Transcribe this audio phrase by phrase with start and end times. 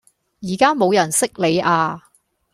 [0.41, 2.05] 而家冇人識你呀